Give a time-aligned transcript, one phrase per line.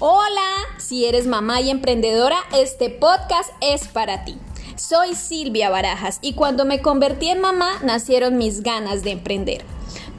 [0.00, 4.38] Hola, si eres mamá y emprendedora, este podcast es para ti.
[4.76, 9.64] Soy Silvia Barajas y cuando me convertí en mamá nacieron mis ganas de emprender.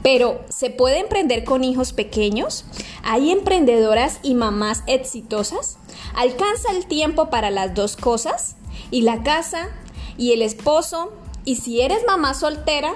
[0.02, 2.66] Pero, ¿se puede emprender con hijos pequeños?
[3.04, 5.78] ¿Hay emprendedoras y mamás exitosas?
[6.14, 8.56] ¿Alcanza el tiempo para las dos cosas?
[8.90, 9.70] ¿Y la casa?
[10.18, 11.10] ¿Y el esposo?
[11.46, 12.92] ¿Y si eres mamá soltera?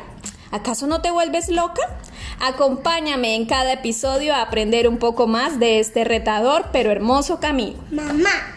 [0.51, 1.98] ¿Acaso no te vuelves loca?
[2.40, 7.79] Acompáñame en cada episodio a aprender un poco más de este retador pero hermoso camino.
[7.90, 8.54] Mamá.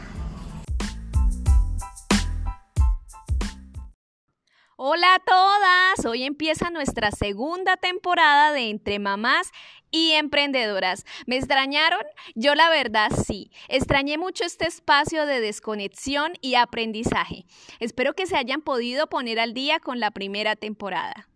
[4.80, 9.52] Hola a todas, hoy empieza nuestra segunda temporada de Entre Mamás
[9.90, 11.04] y Emprendedoras.
[11.26, 12.02] ¿Me extrañaron?
[12.36, 13.52] Yo la verdad sí.
[13.70, 17.46] Extrañé mucho este espacio de desconexión y aprendizaje.
[17.80, 21.28] Espero que se hayan podido poner al día con la primera temporada.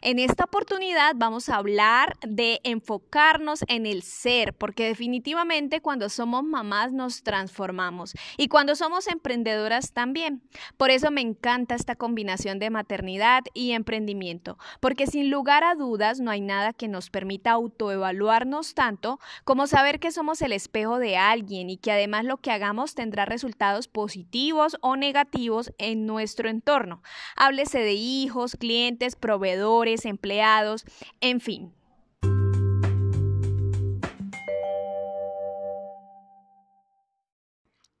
[0.00, 6.44] En esta oportunidad vamos a hablar de enfocarnos en el ser, porque definitivamente cuando somos
[6.44, 10.42] mamás nos transformamos y cuando somos emprendedoras también.
[10.76, 16.20] Por eso me encanta esta combinación de maternidad y emprendimiento, porque sin lugar a dudas
[16.20, 21.16] no hay nada que nos permita autoevaluarnos tanto como saber que somos el espejo de
[21.16, 27.02] alguien y que además lo que hagamos tendrá resultados positivos o negativos en nuestro entorno.
[27.36, 29.57] Háblese de hijos, clientes, proveedores,
[30.04, 30.84] empleados,
[31.20, 31.72] en fin.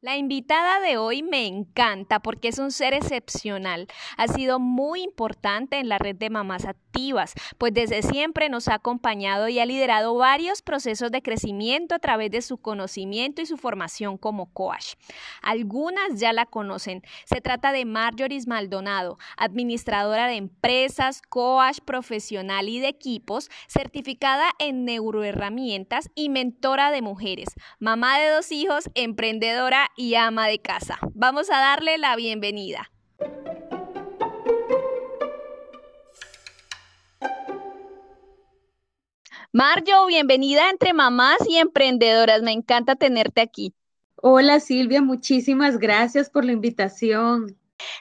[0.00, 3.88] La invitada de hoy me encanta porque es un ser excepcional.
[4.16, 8.74] Ha sido muy importante en la red de mamás activas, pues desde siempre nos ha
[8.74, 13.56] acompañado y ha liderado varios procesos de crecimiento a través de su conocimiento y su
[13.56, 14.94] formación como coach.
[15.42, 17.02] Algunas ya la conocen.
[17.24, 24.84] Se trata de Marjorie Maldonado, administradora de empresas, coach profesional y de equipos, certificada en
[24.84, 27.48] neuroherramientas y mentora de mujeres,
[27.80, 30.98] mamá de dos hijos, emprendedora y ama de casa.
[31.14, 32.90] Vamos a darle la bienvenida.
[39.52, 42.42] Marjo, bienvenida entre mamás y emprendedoras.
[42.42, 43.74] Me encanta tenerte aquí.
[44.16, 47.56] Hola Silvia, muchísimas gracias por la invitación.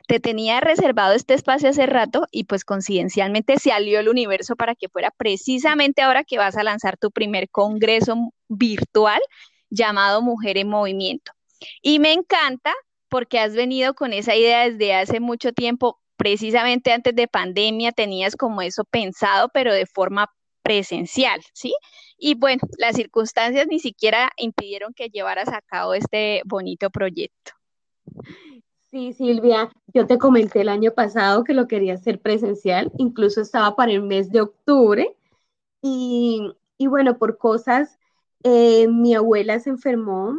[0.07, 4.75] Te tenía reservado este espacio hace rato y pues coincidencialmente se alió el universo para
[4.75, 9.21] que fuera precisamente ahora que vas a lanzar tu primer congreso virtual
[9.69, 11.36] llamado Mujer en Movimiento.
[11.81, 12.73] Y me encanta
[13.09, 18.35] porque has venido con esa idea desde hace mucho tiempo, precisamente antes de pandemia tenías
[18.35, 20.27] como eso pensado, pero de forma
[20.61, 21.73] presencial, ¿sí?
[22.17, 27.53] Y bueno, las circunstancias ni siquiera impidieron que llevaras a cabo este bonito proyecto.
[28.91, 33.75] Sí, Silvia, yo te comenté el año pasado que lo quería hacer presencial, incluso estaba
[33.75, 35.15] para el mes de octubre
[35.81, 37.97] y, bueno, por cosas,
[38.43, 40.35] eh, mi abuela se enfermó,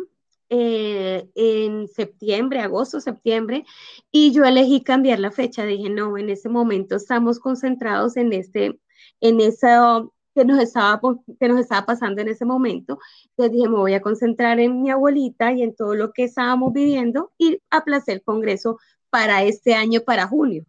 [0.50, 3.64] eh, en septiembre, agosto, septiembre,
[4.10, 5.64] y yo elegí cambiar la fecha.
[5.64, 8.78] Dije, no, en ese momento estamos concentrados en este,
[9.20, 11.00] en eso que nos estaba,
[11.40, 12.98] que nos estaba pasando en ese momento.
[13.30, 16.72] Entonces dije, me voy a concentrar en mi abuelita y en todo lo que estábamos
[16.72, 18.78] viviendo y aplacé el congreso
[19.10, 20.64] para este año, para junio.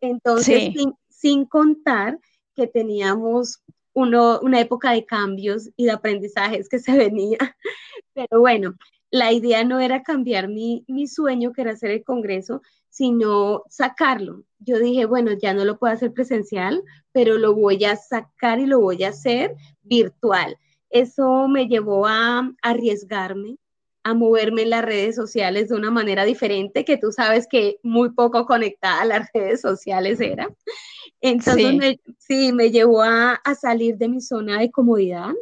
[0.00, 2.18] Entonces, sin, sin contar
[2.54, 7.38] que teníamos uno, una época de cambios y de aprendizajes que se venía.
[8.14, 8.74] Pero bueno,
[9.10, 14.44] la idea no era cambiar mi, sueño, que era hacer el Congreso, sino sacarlo.
[14.58, 16.82] Yo dije, bueno, ya no lo puedo hacer presencial,
[17.12, 20.58] pero lo voy a sacar y lo voy a hacer virtual.
[20.90, 23.56] Eso me llevó a arriesgarme,
[24.02, 28.10] a moverme en las redes sociales de una manera diferente, que tú sabes que muy
[28.10, 30.48] poco conectada a las redes sociales era.
[31.20, 35.32] Entonces, sí, me, llevó a, a salir de mi zona de comodidad,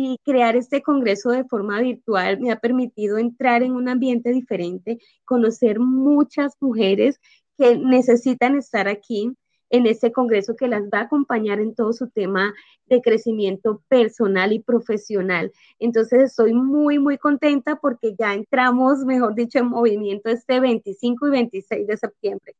[0.00, 4.98] y crear este congreso de forma virtual me ha permitido entrar en un ambiente diferente,
[5.24, 7.20] conocer muchas mujeres
[7.58, 9.32] que necesitan estar aquí
[9.70, 12.54] en este congreso que las va a acompañar en todo su tema
[12.86, 15.50] de crecimiento personal y profesional.
[15.80, 21.30] Entonces estoy muy, muy contenta porque ya entramos, mejor dicho, en movimiento este 25 y
[21.32, 22.54] 26 de septiembre.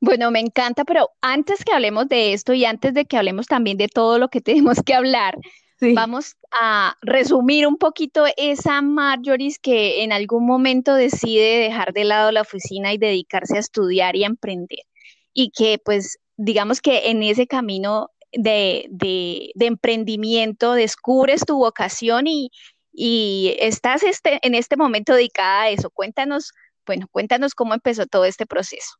[0.00, 3.78] Bueno, me encanta, pero antes que hablemos de esto y antes de que hablemos también
[3.78, 5.38] de todo lo que tenemos que hablar,
[5.80, 12.30] Vamos a resumir un poquito esa Marjorie que en algún momento decide dejar de lado
[12.32, 14.84] la oficina y dedicarse a estudiar y a emprender.
[15.32, 22.50] Y que pues digamos que en ese camino de, emprendimiento descubres tu vocación y,
[22.92, 25.90] y estás este, en este momento dedicada a eso.
[25.90, 26.52] Cuéntanos,
[26.86, 28.94] bueno, cuéntanos cómo empezó todo este proceso.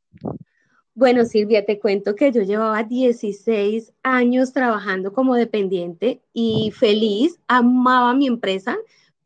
[0.97, 8.15] Bueno, Silvia, te cuento que yo llevaba 16 años trabajando como dependiente y feliz, amaba
[8.15, 8.77] mi empresa,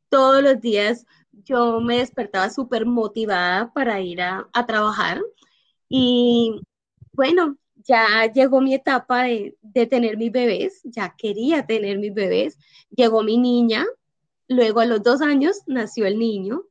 [0.08, 1.06] todos los días
[1.44, 5.20] yo me despertaba súper motivada para ir a, a, trabajar.
[5.90, 6.60] Y
[7.12, 12.58] bueno, ya llegó mi etapa de, de, tener mis bebés, ya quería tener mis bebés,
[12.90, 13.84] llegó mi niña,
[14.48, 16.62] luego a los dos años nació el niño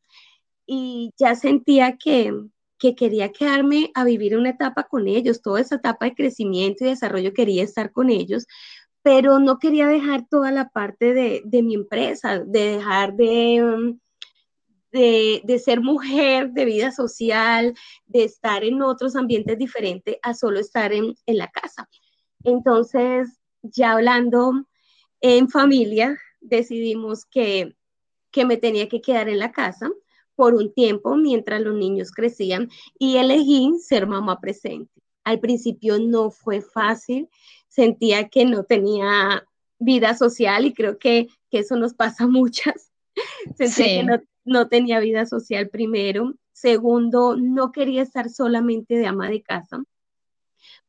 [0.65, 2.33] y ya sentía que,
[2.79, 6.89] que quería quedarme a vivir una etapa con ellos, toda esa etapa de crecimiento y
[6.89, 8.45] desarrollo quería estar con ellos,
[9.01, 13.99] pero no quería dejar toda la parte de, de mi empresa, de dejar de, um,
[14.91, 17.73] de, de, ser mujer, de vida social,
[18.05, 21.87] de estar en otros ambientes diferentes a solo estar en, en la casa.
[22.43, 24.67] Entonces, ya hablando
[25.21, 27.75] en familia, decidimos que,
[28.31, 29.89] que me tenía que quedar en la casa
[30.37, 34.93] por un tiempo mientras los niños crecían y elegí ser mamá presente.
[35.23, 37.27] Al principio no fue fácil,
[37.67, 39.45] sentía que no tenía
[39.79, 42.91] vida social y creo que, que eso nos pasa a muchas.
[43.57, 43.83] Sentía sí.
[43.83, 46.35] que no, no tenía vida social primero.
[46.53, 49.83] Segundo, no quería estar solamente de ama de casa,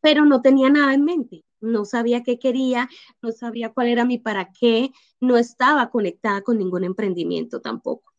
[0.00, 1.42] pero no tenía nada en mente.
[1.60, 2.88] No sabía qué quería,
[3.22, 8.12] no sabía cuál era mi para qué, no estaba conectada con ningún emprendimiento tampoco.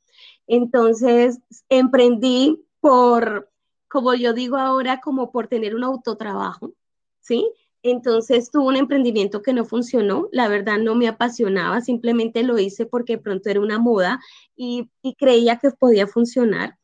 [0.51, 3.51] Entonces, emprendí por,
[3.87, 6.73] como yo digo ahora, como por tener un autotrabajo,
[7.19, 7.47] ¿sí?
[7.83, 12.87] Entonces tuve un emprendimiento que no funcionó, la verdad no me apasionaba, simplemente lo hice
[12.87, 14.19] porque pronto era una moda
[14.55, 16.79] y, creía que podía funcionar.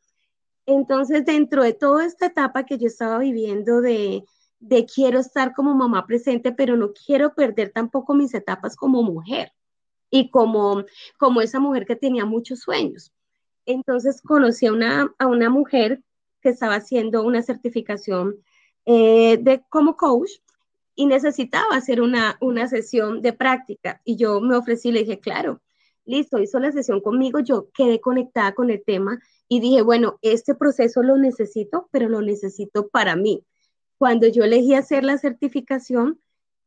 [0.66, 4.24] Entonces, dentro de toda esta etapa que yo estaba viviendo de
[4.94, 9.52] quiero estar como mamá presente, pero no quiero perder tampoco mis etapas como mujer
[10.08, 10.84] y como,
[11.18, 13.12] como esa mujer que tenía muchos sueños.
[13.66, 16.00] Entonces conocí a una, a una mujer
[16.40, 18.36] que estaba haciendo una certificación
[18.86, 20.30] eh, de, como coach
[20.94, 24.00] y necesitaba hacer una, una sesión de práctica.
[24.04, 25.60] Y yo me ofrecí, le dije, claro,
[26.04, 29.18] listo, hizo la sesión conmigo, yo quedé conectada con el tema
[29.48, 33.44] y dije, bueno, este proceso lo necesito, pero lo necesito para mí.
[33.98, 36.20] Cuando yo elegí hacer la certificación,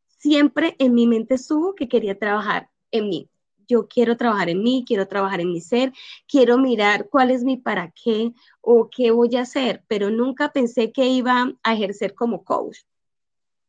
[0.07, 3.29] siempre en mi mente estuvo que quería trabajar en mí
[3.69, 5.93] yo quiero trabajar en mí, quiero trabajar en mi ser,
[6.27, 10.91] quiero mirar cuál es mi para qué o qué voy a hacer, pero nunca pensé
[10.91, 12.79] que iba a ejercer como coach.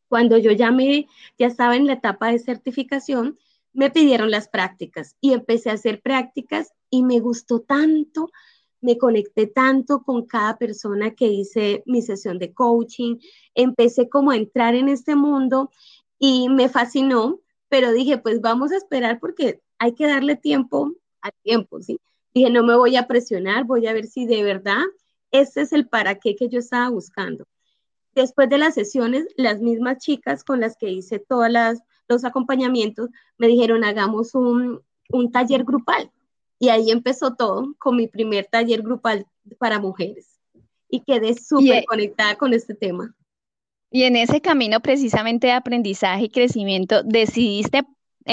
[0.08, 1.06] Cuando yo ya me,
[1.38, 3.38] ya estaba en la etapa de certificación,
[3.72, 8.30] me pidieron las prácticas y empecé a hacer prácticas y me gustó tanto,
[8.80, 13.18] me conecté tanto con cada persona que hice mi sesión de coaching,
[13.54, 15.70] empecé como a entrar en este mundo
[16.18, 20.92] y me fascinó, pero dije, pues vamos a esperar porque hay que darle tiempo
[21.22, 21.98] al tiempo, ¿sí?
[22.32, 24.82] Dije, no me voy a presionar, voy a ver si de verdad
[25.32, 27.46] este es el para qué que yo estaba buscando.
[28.14, 31.48] Después de las sesiones, las mismas chicas con las que hice todos
[32.08, 36.10] los acompañamientos me dijeron, hagamos un, un taller grupal.
[36.58, 39.26] Y ahí empezó todo con mi primer taller grupal
[39.58, 40.40] para mujeres.
[40.90, 43.14] Y quedé súper conectada con este tema.
[43.90, 47.84] Y en ese camino precisamente de aprendizaje y crecimiento, decidiste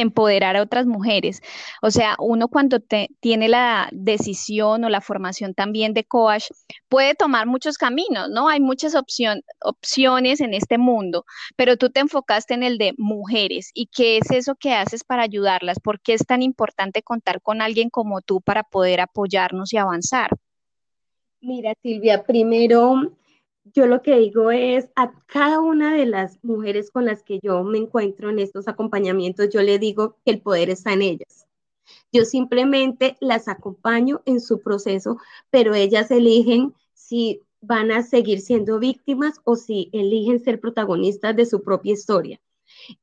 [0.02, 1.42] empoderar a otras mujeres.
[1.82, 6.46] O sea, uno cuando te, tiene la decisión o la formación también de coach,
[6.90, 8.48] puede tomar muchos caminos, ¿no?
[8.48, 13.72] Hay muchas opción, opciones en este mundo, pero tú te enfocaste en el de mujeres.
[13.74, 15.80] ¿Y qué es eso que haces para ayudarlas?
[15.80, 20.32] ¿Por qué es tan importante contar con alguien como tú para poder apoyarnos y avanzar?
[21.42, 23.17] Mira, Silvia, primero
[23.74, 27.64] yo lo que digo es a cada una de las mujeres con las que yo
[27.64, 31.48] me encuentro en estos acompañamientos, yo le digo que el poder está en ellas.
[32.12, 35.18] Yo simplemente las acompaño en su proceso,
[35.50, 41.46] pero ellas eligen si van a seguir siendo víctimas o si eligen ser protagonistas de
[41.46, 42.40] su propia historia.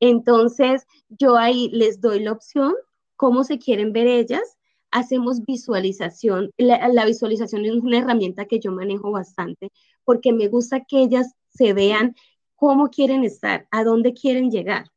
[0.01, 2.75] Entonces, yo ahí les doy la opción,
[3.17, 4.59] cómo se quieren ver ellas,
[4.91, 6.51] hacemos visualización.
[6.57, 9.73] La, la, visualización es una herramienta que yo manejo bastante
[10.05, 12.15] porque me gusta que ellas se vean
[12.57, 14.91] cómo quieren estar, a dónde quieren llegar.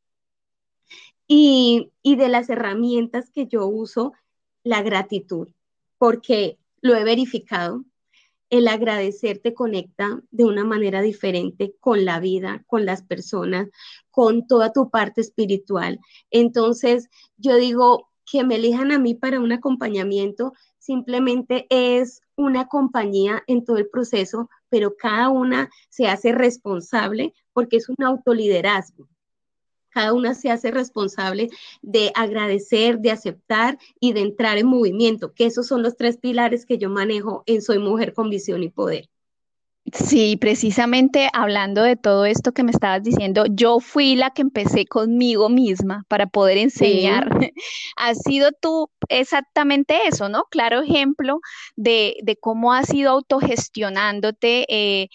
[1.28, 4.14] Y, y de las herramientas que yo uso,
[4.64, 5.50] la gratitud,
[5.98, 7.84] porque lo he verificado,
[8.50, 13.70] el agradecer te conecta de una manera diferente con la vida, con las personas,
[14.10, 16.00] con toda tu parte espiritual.
[16.32, 23.44] Entonces, yo digo que me elijan a mí para un acompañamiento, simplemente es una compañía
[23.48, 29.08] en todo el proceso, pero cada una se hace responsable porque es un autoliderazgo.
[29.90, 31.50] Cada una se hace responsable
[31.82, 36.66] de agradecer, de aceptar y de entrar en movimiento, que esos son los tres pilares
[36.66, 39.10] que yo manejo en Soy Mujer con Visión y Poder.
[39.94, 44.86] Sí, precisamente hablando de todo esto que me estabas diciendo, yo fui la que empecé
[44.86, 47.29] conmigo misma para poder enseñar.
[47.96, 50.44] Has sido tú exactamente eso, ¿no?
[50.51, 51.39] Claro ejemplo
[51.77, 55.08] de, de cómo has ido autogestionándote, eh,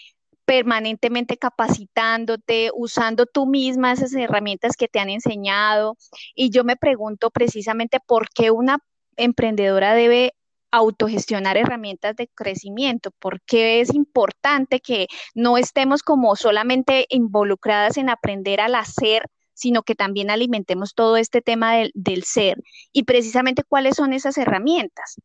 [0.47, 5.97] permanentemente capacitándote, usando tú misma esas herramientas que te han enseñado.
[6.35, 8.79] Y yo me pregunto precisamente por qué una
[9.17, 10.33] emprendedora debe
[10.73, 18.61] autogestionar herramientas de crecimiento, porque es importante que no estemos como solamente involucradas en aprender
[18.61, 22.61] al hacer, sino que también alimentemos todo este tema del, del ser.
[22.93, 25.21] Y precisamente cuáles son esas herramientas.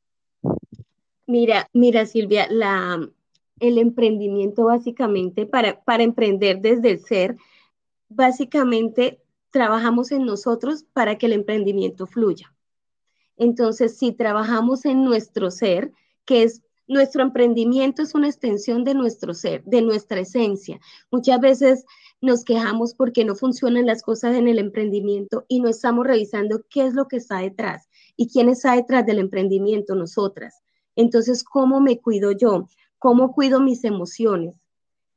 [1.25, 2.99] Mira, mira Silvia, la,
[3.59, 7.37] el emprendimiento básicamente, para, para emprender desde el ser,
[8.09, 12.53] básicamente trabajamos en nosotros para que el emprendimiento fluya.
[13.37, 15.91] Entonces, si trabajamos en nuestro ser,
[16.25, 20.79] que es nuestro emprendimiento es una extensión de nuestro ser, de nuestra esencia.
[21.11, 21.85] Muchas veces
[22.21, 26.87] nos quejamos porque no funcionan las cosas en el emprendimiento y no estamos revisando qué
[26.87, 30.63] es lo que está detrás y quién está detrás del emprendimiento, nosotras.
[30.95, 32.67] Entonces, ¿cómo me cuido yo?
[32.97, 34.55] ¿Cómo cuido mis emociones?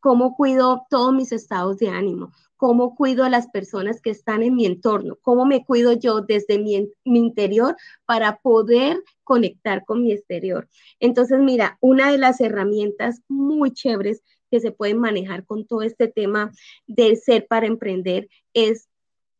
[0.00, 2.32] ¿Cómo cuido todos mis estados de ánimo?
[2.60, 6.58] Cómo cuido a las personas que están en mi entorno, cómo me cuido yo desde
[6.58, 7.74] mi, interior
[8.04, 10.68] para poder conectar con mi exterior.
[10.98, 16.06] Entonces, mira, una de las herramientas muy chéveres que se pueden manejar con todo este
[16.06, 16.52] tema
[16.86, 18.90] del ser para emprender es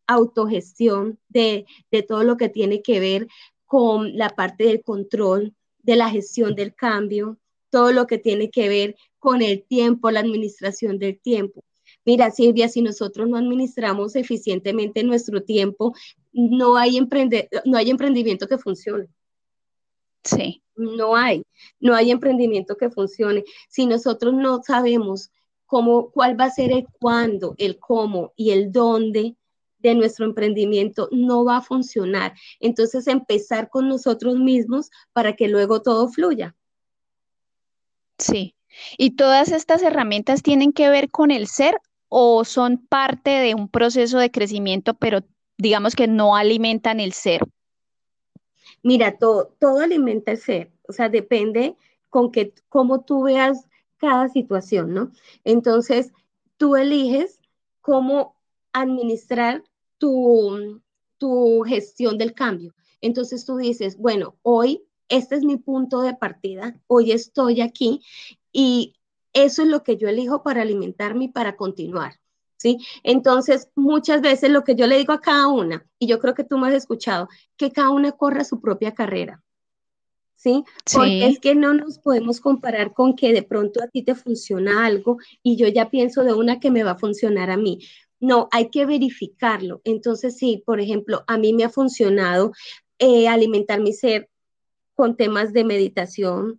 [0.06, 3.28] autogestión de, de todo lo que tiene que ver
[3.66, 7.36] con la parte del control, de la gestión del cambio,
[7.68, 11.62] todo lo que tiene que ver con el tiempo, la administración del tiempo.
[12.04, 15.94] Mira, Silvia, si nosotros no administramos eficientemente nuestro tiempo,
[16.32, 16.98] no hay,
[17.64, 19.08] no hay emprendimiento que funcione.
[20.24, 20.62] Sí.
[20.76, 21.42] No hay,
[21.78, 23.44] no hay emprendimiento que funcione.
[23.68, 25.30] Si nosotros no sabemos
[25.66, 29.36] cómo, cuál va a ser el cuándo, el cómo y el dónde
[29.78, 32.34] de nuestro emprendimiento, no va a funcionar.
[32.60, 36.54] Entonces, empezar con nosotros mismos para que luego todo fluya.
[38.18, 38.54] Sí.
[38.98, 41.76] ¿Y todas estas herramientas tienen que ver con el ser
[42.10, 45.20] o son parte de un proceso de crecimiento, pero
[45.56, 47.40] digamos que no alimentan el ser?
[48.82, 51.76] Mira, todo, todo alimenta el ser, o sea, depende
[52.10, 55.12] con que, cómo tú veas cada situación, ¿no?
[55.44, 56.12] Entonces,
[56.56, 57.40] tú eliges
[57.80, 58.34] cómo
[58.72, 59.62] administrar
[59.98, 60.80] tu,
[61.18, 62.74] tu gestión del cambio.
[63.00, 68.02] Entonces tú dices, bueno, hoy este es mi punto de partida, hoy estoy aquí
[68.52, 68.94] y
[69.32, 72.14] eso es lo que yo elijo para alimentarme y para continuar.
[72.56, 72.78] ¿Sí?
[73.02, 76.44] Entonces, muchas veces lo que yo le digo a cada una, y yo creo que
[76.44, 79.42] tú me has escuchado, que cada una corra su propia carrera.
[80.36, 80.64] ¿Sí?
[80.92, 84.86] Porque es que no nos podemos comparar con que de pronto a ti te funciona
[84.86, 87.78] algo y yo ya pienso de una que me va a funcionar a mí.
[88.20, 89.80] No, hay que verificarlo.
[89.84, 92.52] Entonces, sí, por ejemplo, a mí me ha funcionado
[92.98, 94.30] eh, alimentar mi ser
[94.94, 96.58] con temas de meditación,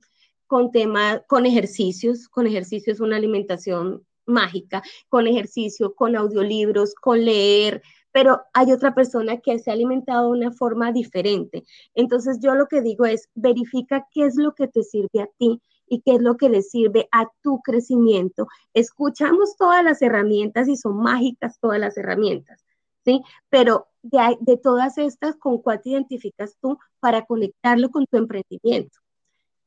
[0.51, 7.81] con temas, con ejercicios, con ejercicios, una alimentación mágica, con ejercicio, con audiolibros, con leer,
[8.11, 11.63] pero hay otra persona que se ha alimentado de una forma diferente.
[11.93, 15.61] Entonces yo lo que digo es, verifica qué es lo que te sirve a ti
[15.87, 18.47] y qué es lo que le sirve a tu crecimiento.
[18.73, 22.65] Escuchamos todas las herramientas y son mágicas todas las herramientas,
[23.05, 23.21] ¿sí?
[23.47, 29.00] Pero de, de todas estas, ¿con cuál te identificas tú para conectarlo con tu emprendimiento?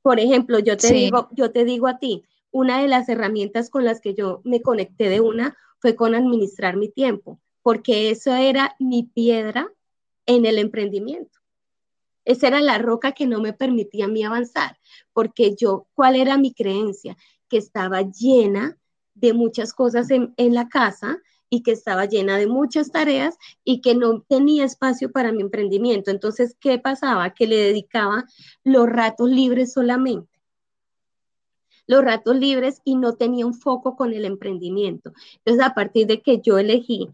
[0.04, 3.86] Por ejemplo, yo te digo, yo te digo a ti, una de las herramientas con
[3.86, 8.76] las que yo me conecté de una fue con administrar mi tiempo, porque eso era
[8.78, 9.72] mi piedra
[10.26, 11.38] en el emprendimiento.
[12.26, 14.76] Esa era la roca que no me permitía a mí avanzar,
[15.14, 17.16] porque yo, ¿cuál era mi creencia?
[17.48, 18.76] Que estaba llena
[19.14, 21.18] de muchas cosas en, en la casa
[21.54, 26.10] y que estaba llena de muchas tareas y que no tenía espacio para mi emprendimiento.
[26.10, 27.32] Entonces, ¿qué pasaba?
[27.32, 28.24] Que le dedicaba
[28.64, 30.32] los ratos libres solamente.
[31.86, 35.12] Los ratos libres y no tenía un foco con el emprendimiento.
[35.36, 37.08] Entonces, a partir de que yo elegí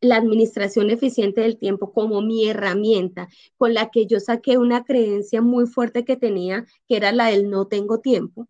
[0.00, 5.42] la administración eficiente del tiempo como mi herramienta, con la que yo saqué una creencia
[5.42, 8.48] muy fuerte que tenía, que era la del no tengo tiempo,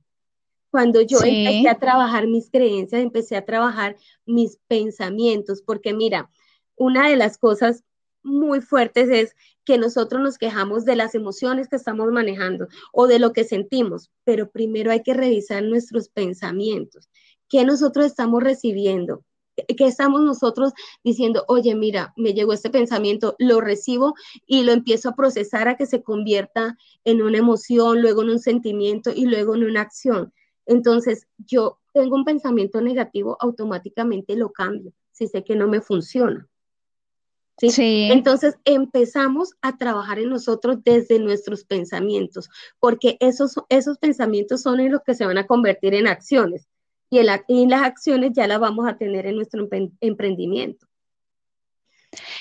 [0.73, 6.31] cuando yo empecé a trabajar mis creencias, empecé a trabajar mis pensamientos, porque mira,
[6.77, 7.85] una de las cosas
[8.23, 9.37] muy fuertes es
[9.67, 14.11] que nosotros nos quejamos de las emociones que estamos manejando o de lo que sentimos,
[14.25, 17.11] pero primero hay que revisar nuestros pensamientos.
[17.51, 19.25] ¿Qué nosotros estamos recibiendo?
[19.55, 20.73] ¿Qué estamos nosotros
[21.05, 21.45] diciendo?
[21.49, 24.15] Oye, mira, me llegó este pensamiento, lo recibo
[24.47, 28.39] y lo empiezo a procesar a que se convierta en una emoción, luego en un
[28.39, 30.33] sentimiento y luego en una acción
[30.67, 36.49] Entonces, yo tengo un pensamiento negativo, automáticamente lo cambio, si sé que no me funciona.
[37.59, 38.09] ¿Sí?
[38.11, 42.49] Entonces empezamos a trabajar en nosotros desde nuestros pensamientos,
[42.81, 46.67] porque esos, esos pensamientos son en los que se van a convertir en acciones
[47.11, 49.69] y, el, y las acciones ya las vamos a tener en nuestro
[50.01, 50.87] emprendimiento.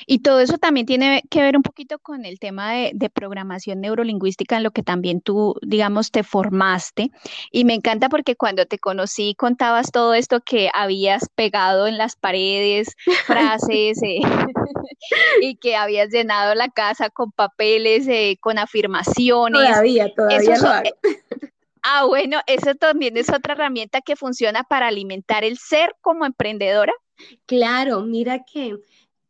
[0.05, 4.57] Y todo eso también tiene que ver un poquito con el tema de, programación neurolingüística
[4.57, 7.11] en lo que también tú, digamos, te formaste.
[7.51, 12.15] Y me encanta porque cuando te conocí contabas todo esto que habías pegado en las
[12.15, 14.19] paredes, frases, eh,
[15.41, 19.67] y que habías llenado la casa con papeles, eh, con afirmaciones.
[19.67, 20.89] Todavía, todavía lo hago.
[21.83, 26.93] Ah, bueno, eso también es otra herramienta que funciona para alimentar el ser como emprendedora.
[27.45, 28.77] Claro, mira que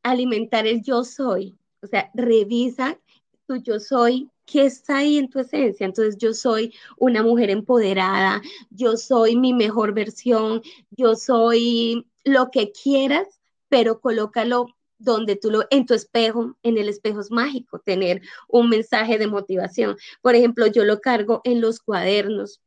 [0.03, 1.55] alimentar el yo soy.
[1.81, 2.99] O sea, revisa
[3.47, 5.85] tu yo soy, qué está ahí en tu esencia.
[5.85, 12.71] Entonces, yo soy una mujer empoderada, yo soy mi mejor versión, yo soy lo que
[12.71, 13.27] quieras,
[13.69, 14.67] pero colócalo
[14.99, 19.27] donde tú lo, en tu espejo, en el espejo es mágico, tener un mensaje de
[19.27, 19.97] motivación.
[20.21, 22.61] Por ejemplo, yo lo cargo en los cuadernos,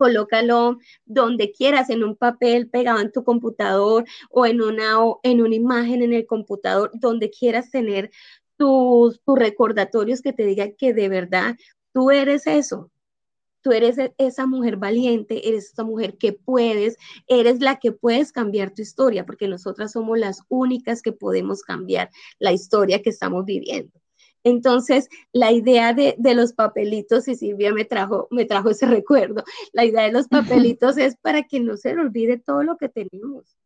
[0.00, 5.54] colócalo donde quieras, en un papel pegado en tu computador o en una, en una
[5.54, 8.10] imagen en el computador, donde quieras tener
[8.56, 11.54] tus, tus recordatorios que te digan que de verdad
[11.92, 12.90] tú eres eso,
[13.60, 18.32] tú eres e, esa mujer valiente, eres esa mujer que puedes, eres la que puedes
[18.32, 23.44] cambiar tu historia, porque nosotras somos las únicas que podemos cambiar la historia que estamos
[23.44, 23.92] viviendo.
[24.42, 29.84] Entonces, la idea de, los papelitos, y Silvia me trajo, me trajo ese recuerdo, la
[29.84, 33.56] idea de los papelitos es para que no se le olvide todo lo que tenemos,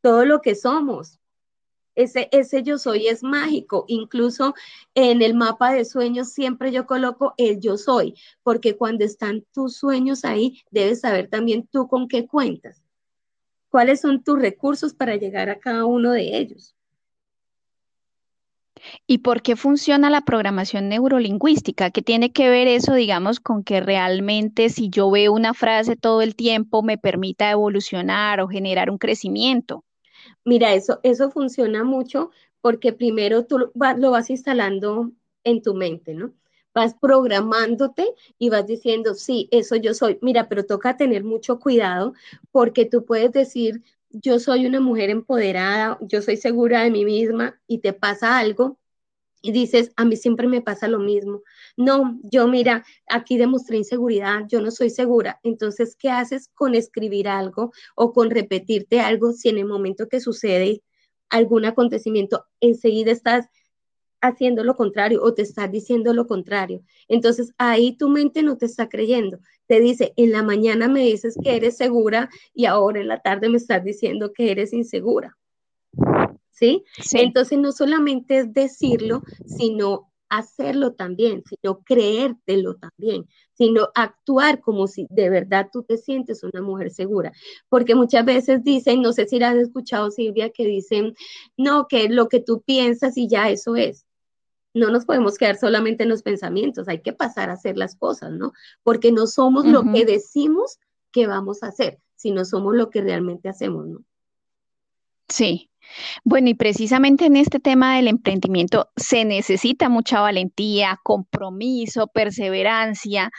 [0.00, 1.18] todo lo que somos.
[1.96, 3.84] Ese, ese yo soy es mágico.
[3.88, 4.54] Incluso
[4.94, 9.76] en el mapa de sueños siempre yo coloco el yo soy, porque cuando están tus
[9.76, 12.82] sueños ahí, debes saber también tú con qué cuentas.
[13.68, 16.74] ¿Cuáles son tus recursos para llegar a cada uno de ellos?
[19.06, 21.90] ¿Y por qué funciona la programación neurolingüística?
[21.90, 26.22] ¿Qué tiene que ver eso, digamos, con que realmente si yo veo una frase todo
[26.22, 29.84] el tiempo me permita evolucionar o generar un crecimiento?
[30.44, 35.12] Mira, eso, eso funciona mucho porque primero tú lo vas instalando
[35.44, 36.34] en tu mente, ¿no?
[36.74, 38.06] Vas programándote
[38.38, 40.18] y vas diciendo, sí, eso yo soy.
[40.22, 42.14] Mira, pero toca tener mucho cuidado
[42.52, 47.60] porque tú puedes decir, yo soy una mujer empoderada, yo soy segura de mí misma
[47.66, 48.78] y te pasa algo
[49.42, 51.42] y dices, a mí siempre me pasa lo mismo.
[51.76, 55.40] No, yo mira, aquí demostré inseguridad, yo no soy segura.
[55.42, 60.20] Entonces, ¿qué haces con escribir algo o con repetirte algo si en el momento que
[60.20, 60.82] sucede
[61.30, 63.46] algún acontecimiento, enseguida estás
[64.20, 66.82] haciendo lo contrario o te estás diciendo lo contrario?
[67.08, 69.38] Entonces, ahí tu mente no te está creyendo.
[69.66, 73.48] Te dice, en la mañana me dices que eres segura y ahora en la tarde
[73.48, 75.36] me estás diciendo que eres insegura.
[76.60, 76.84] ¿sí?
[77.14, 85.06] Entonces no solamente es decirlo, sino hacerlo también, sino creértelo también, sino actuar como si
[85.10, 87.32] de verdad tú te sientes una mujer segura.
[87.68, 91.14] Porque muchas veces dicen, no sé si la has escuchado Silvia, que dicen,
[91.56, 94.06] no, que lo que tú piensas y ya eso es.
[94.74, 98.30] No nos podemos quedar solamente en los pensamientos, hay que pasar a hacer las cosas,
[98.32, 98.52] ¿no?
[98.82, 100.78] Porque no somos lo que decimos
[101.12, 104.04] que vamos a hacer, sino somos lo que realmente hacemos, ¿no?
[105.28, 105.70] Sí,
[106.24, 113.30] bueno, y precisamente en este tema del emprendimiento se necesita mucha valentía, compromiso, perseverancia,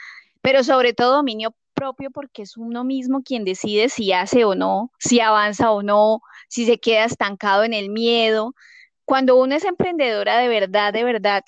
[0.42, 4.92] pero sobre todo dominio propio porque es uno mismo quien decide si hace o no,
[5.00, 8.54] si avanza o no, si se queda estancado en el miedo.
[9.06, 11.44] Cuando uno es emprendedora de verdad, de verdad,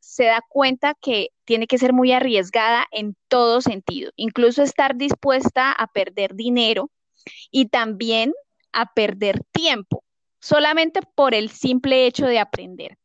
[0.00, 5.72] se da cuenta que tiene que ser muy arriesgada en todo sentido, incluso estar dispuesta
[5.72, 6.90] a perder dinero
[7.50, 8.34] y también
[8.72, 10.02] a perder tiempo
[10.46, 12.98] solamente por el simple hecho de aprender.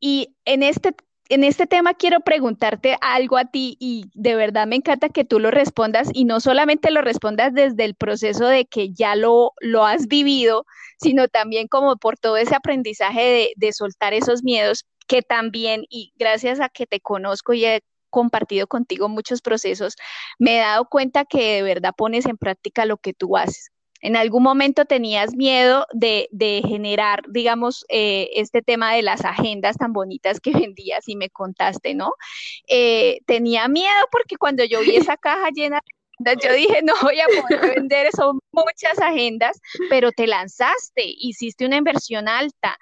[0.00, 0.94] Y en este,
[1.30, 5.38] en este tema quiero preguntarte algo a ti y de verdad me encanta que tú
[5.38, 9.86] lo respondas y no solamente lo respondas desde el proceso de que ya lo, lo
[9.86, 10.66] has vivido,
[11.00, 16.12] sino también como por todo ese aprendizaje de, de soltar esos miedos que también, y
[16.16, 19.94] gracias a que te conozco y he compartido contigo muchos procesos,
[20.38, 23.70] me he dado cuenta que de verdad pones en práctica lo que tú haces.
[24.00, 26.28] En algún momento tenías miedo de,
[26.66, 31.94] generar, digamos, eh, este tema de las agendas tan bonitas que vendías y me contaste,
[31.94, 32.14] ¿no?
[32.68, 35.80] Eh, tenía miedo porque cuando yo vi esa caja llena
[36.18, 41.02] de agendas, yo dije, no voy a poder vender, son muchas agendas, pero te lanzaste,
[41.04, 42.78] hiciste una inversión alta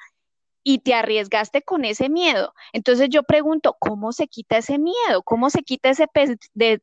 [0.65, 2.53] y te arriesgaste con ese miedo.
[2.73, 5.23] Entonces yo pregunto, ¿cómo se quita ese miedo?
[5.25, 6.07] ¿Cómo se quita ese,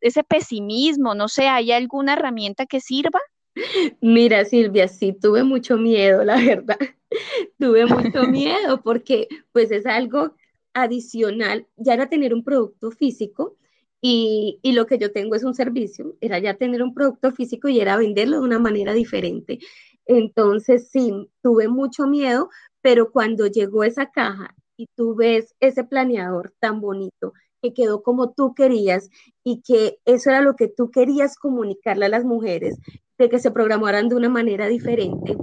[0.02, 1.13] ese pesimismo?
[1.13, 3.19] No sé, ¿hay alguna herramienta que sirva?
[4.02, 6.78] Mira, Silvia, sí, tuve mucho miedo, la verdad.
[7.60, 10.36] tuve mucho miedo porque pues es algo
[10.74, 13.56] adicional, ya era tener un producto físico
[14.02, 17.70] y, y, lo que yo tengo es un servicio, era ya tener un producto físico
[17.70, 19.60] y era venderlo de una manera diferente.
[20.06, 22.50] Entonces, sí, tuve mucho miedo,
[22.82, 28.32] pero cuando llegó esa caja y tú ves ese planeador tan bonito que quedó como
[28.34, 29.10] tú querías
[29.44, 32.78] y que eso era lo que tú querías comunicarle a las mujeres,
[33.17, 35.38] de que se programaran de una manera diferente,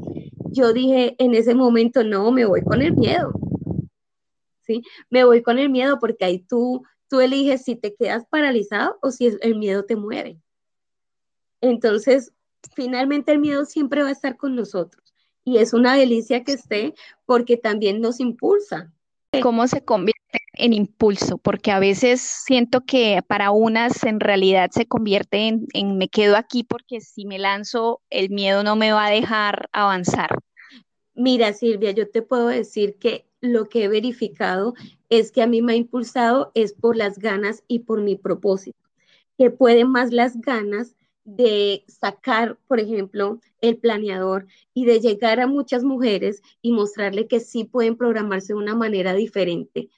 [0.51, 3.33] yo dije en ese momento, no, me voy con el miedo.
[4.61, 4.83] ¿Sí?
[5.11, 9.11] Me voy con el miedo porque ahí tú, tú eliges si te quedas paralizado o
[9.11, 10.39] si el miedo te mueve.
[11.61, 12.33] Entonces,
[12.75, 15.03] finalmente el miedo siempre va a estar con nosotros
[15.45, 16.95] y es una delicia que esté
[17.27, 18.93] porque también nos impulsa.
[19.41, 21.39] ¿Cómo se convierte en impulso?
[21.39, 26.65] Porque a veces siento que para unas en realidad se convierte en, me quedo aquí
[26.65, 30.37] porque si me lanzo el miedo no me va a dejar avanzar.
[31.15, 34.75] Mira, Silvia, yo te puedo decir que lo que he verificado
[35.09, 38.79] es que a mí me ha impulsado es por las ganas y por mi propósito,
[39.39, 45.47] que pueden más las ganas de sacar, por ejemplo, el planeador y de llegar a
[45.47, 49.89] muchas mujeres y mostrarle que sí pueden programarse de una manera diferente.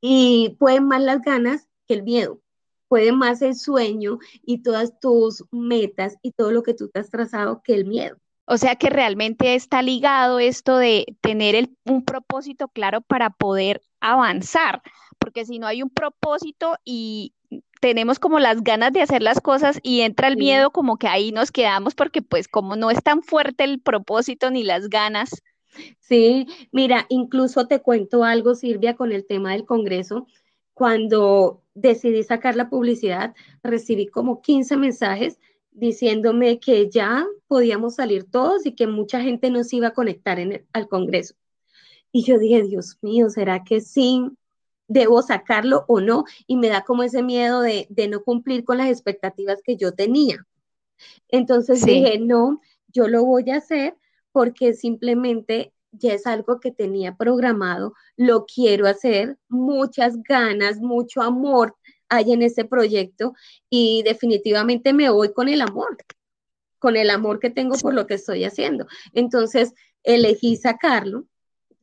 [0.00, 2.40] Y pueden más las ganas que el miedo,
[2.88, 7.10] puede más el sueño y todas tus metas y todo lo que tú te has
[7.10, 8.16] trazado que el miedo.
[8.44, 14.82] O sea que realmente está ligado esto de tener un propósito claro para poder avanzar,
[15.18, 17.32] porque si no hay un propósito y,
[17.82, 21.32] tenemos como las ganas de hacer las cosas y entra el miedo como que ahí
[21.32, 25.42] nos quedamos porque pues como no es tan fuerte el propósito ni las ganas.
[25.98, 30.28] Sí, mira, incluso te cuento algo, Silvia, con el tema del Congreso.
[30.74, 35.40] Cuando decidí sacar la publicidad, recibí como 15 mensajes
[35.72, 40.64] diciéndome que ya podíamos salir todos y que mucha gente nos iba a conectar en
[40.72, 41.34] al Congreso.
[42.12, 44.30] Y yo dije, Dios mío, ¿será que sí?
[44.92, 48.88] Debo sacarlo o no, y me da como ese miedo de, no cumplir con las
[48.88, 50.46] expectativas que yo tenía.
[51.28, 53.96] Entonces dije, no, yo lo voy a hacer
[54.32, 61.76] porque simplemente ya es algo que tenía programado, lo quiero hacer, muchas ganas, mucho amor
[62.08, 63.34] hay en ese proyecto
[63.70, 65.96] y definitivamente me voy con el amor,
[66.78, 68.86] con el amor que tengo por lo que estoy haciendo.
[69.14, 71.26] Entonces elegí sacarlo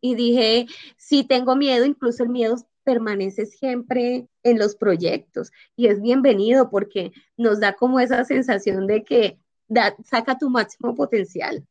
[0.02, 0.68] y dije,
[0.98, 7.12] sí tengo miedo, incluso el miedo permanece siempre en los proyectos y es bienvenido porque
[7.38, 9.40] nos da como esa sensación de que
[10.04, 11.66] saca tu máximo potencial.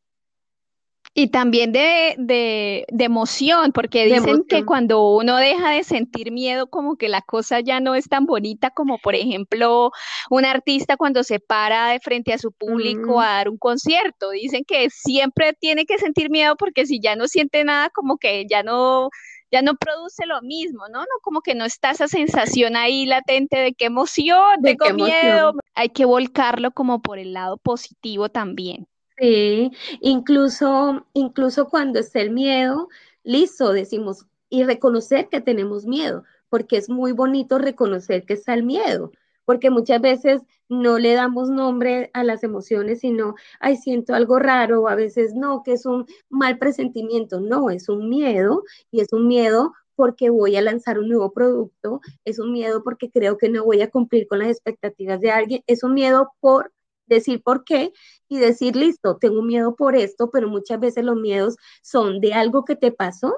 [1.15, 6.97] Y también de, de, emoción, porque dicen que cuando uno deja de sentir miedo, como
[6.97, 9.91] que la cosa ya no es tan bonita como, por ejemplo,
[10.31, 14.31] un artista cuando se para de frente a su público a dar un concierto.
[14.31, 18.47] Dicen que siempre tiene que sentir miedo porque si ya no siente nada, como que
[18.49, 19.11] ya no
[19.51, 21.01] ya no produce lo mismo, ¿no?
[21.01, 25.53] No como que no está esa sensación ahí latente de qué emoción, de tengo miedo.
[25.75, 28.87] Hay que volcarlo como por el lado positivo también.
[29.17, 32.89] Sí, incluso, incluso cuando está el miedo,
[33.25, 38.63] listo, decimos, y reconocer que tenemos miedo, porque es muy bonito reconocer que está el
[38.63, 39.13] miedo
[39.49, 44.83] porque muchas veces no le damos nombre a las emociones, sino, ay, siento algo raro,
[44.83, 49.11] o a veces no, que es un mal presentimiento, no, es un miedo y es
[49.11, 53.49] un miedo porque voy a lanzar un nuevo producto, es un miedo porque creo que
[53.49, 56.71] no voy a cumplir con las expectativas de alguien, es un miedo por
[57.07, 57.95] decir por qué
[58.29, 62.67] y decir, listo, tengo miedo por esto, pero muchas veces los miedos son de algo
[62.67, 63.35] que te pasó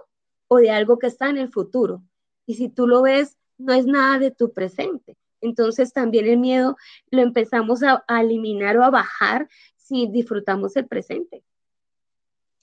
[0.49, 2.03] o de algo que está en el futuro.
[2.47, 5.17] Y si tú lo ves, no es nada de tu presente.
[5.41, 6.77] Entonces también el miedo
[7.11, 11.43] lo empezamos a, eliminar o a bajar si disfrutamos el presente.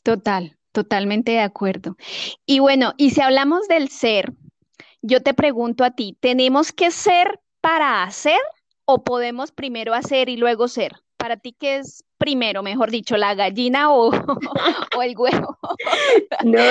[0.04, 1.98] Total, totalmente de acuerdo.
[2.46, 4.34] Y bueno, y si hablamos del ser,
[5.02, 8.40] yo te pregunto a ti, ¿tenemos que ser para hacer
[8.86, 10.94] o podemos primero hacer y luego ser?
[11.18, 14.12] Para ti, ¿qué es primero, mejor dicho, la gallina o,
[14.98, 15.58] o el huevo?
[16.46, 16.62] no,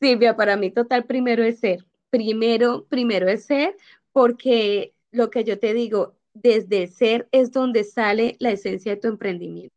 [0.00, 1.84] Silvia, para mí total primero es ser.
[2.10, 3.76] Primero, primero es ser
[4.12, 9.08] porque lo que yo te digo, desde ser es donde sale la esencia de tu
[9.08, 9.74] emprendimiento.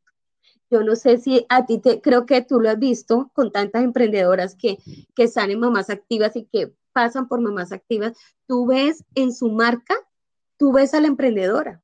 [0.69, 3.83] Yo no sé si a ti te, creo que tú lo has visto con tantas
[3.83, 4.77] emprendedoras que,
[5.15, 8.17] que están en mamás activas y que pasan por mamás activas.
[8.45, 9.95] Tú ves en su marca,
[10.57, 11.81] tú ves a la emprendedora.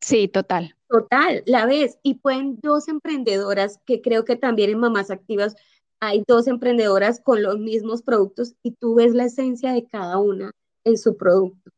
[0.00, 0.76] Sí, total.
[0.88, 1.98] Total, la ves.
[2.02, 5.54] Y pueden dos emprendedoras que creo que también en mamás activas
[6.00, 10.50] hay dos emprendedoras con los mismos productos y tú ves la esencia de cada una
[10.84, 11.70] en su producto.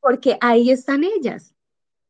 [0.00, 1.54] Porque ahí están ellas,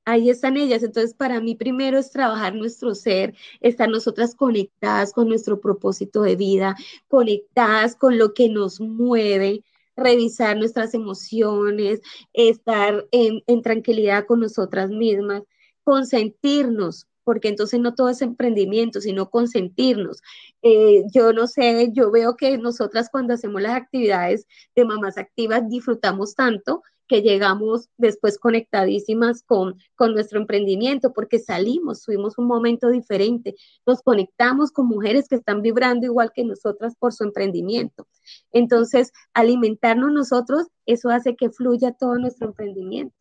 [0.05, 0.83] ahí están ellas.
[0.83, 6.37] Entonces, para mí primero es trabajar nuestro ser, estar nosotras conectadas con nuestro propósito de
[6.37, 6.77] vida,
[7.09, 9.65] conectadas con lo que nos mueve,
[9.97, 12.01] revisar nuestras emociones,
[12.33, 15.43] estar en, tranquilidad con nosotras mismas,
[15.83, 20.23] consentirnos, porque entonces no todo es emprendimiento, sino consentirnos.
[20.63, 25.69] Eh, yo no sé, yo veo que nosotras cuando hacemos las actividades de mamás activas
[25.69, 32.89] disfrutamos tanto que llegamos después conectadísimas con, con nuestro emprendimiento, porque salimos, tuvimos un momento
[32.91, 33.55] diferente,
[33.87, 38.07] nos conectamos con mujeres que están vibrando igual que nosotras por su emprendimiento.
[38.53, 43.15] Entonces, alimentarnos nosotros, eso hace que fluya todo nuestro emprendimiento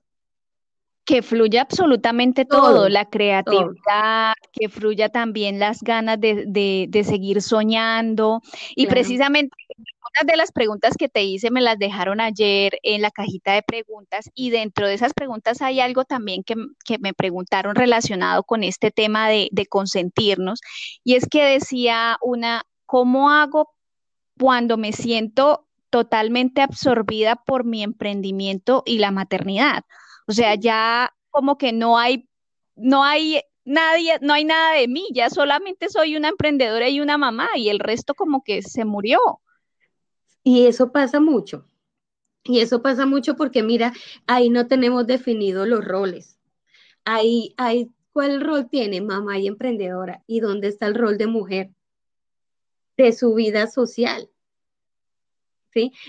[1.05, 8.41] que fluya absolutamente todo, la creatividad, que fluya también las ganas de, seguir soñando.
[8.75, 9.55] Y precisamente
[10.23, 14.29] de las preguntas que te hice me las dejaron ayer en la cajita de preguntas
[14.33, 16.55] y dentro de esas preguntas hay algo también que,
[16.99, 20.61] me preguntaron relacionado con este tema de, de consentirnos
[21.03, 23.73] y es que decía una, ¿cómo hago
[24.39, 29.83] cuando me siento totalmente absorbida por mi emprendimiento y la maternidad?
[30.27, 32.29] O sea, ya como que no hay,
[32.75, 37.17] no hay nadie, no hay nada de mí, ya solamente soy una emprendedora y una
[37.17, 39.19] mamá y el resto como que se murió.
[40.45, 41.65] Y eso pasa mucho.
[42.43, 43.93] Y eso pasa mucho porque mira,
[44.27, 46.37] ahí no tenemos definidos los roles.
[47.03, 50.23] Ahí, ahí, ¿cuál rol tiene mamá y emprendedora?
[50.27, 51.71] ¿Y dónde está el rol de mujer?
[52.95, 54.29] De su vida social.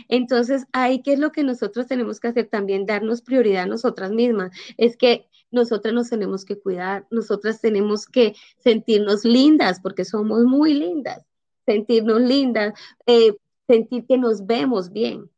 [0.08, 2.48] Entonces, ahí, ¿qué es lo que nosotros tenemos que hacer?
[2.48, 4.52] También darnos prioridad a nosotras mismas.
[4.76, 10.74] Es que nosotras nos tenemos que cuidar, nosotras tenemos que sentirnos lindas, porque somos muy
[10.74, 11.24] lindas,
[11.64, 12.74] sentirnos lindas,
[13.06, 13.34] eh,
[13.66, 15.30] sentir que nos vemos bien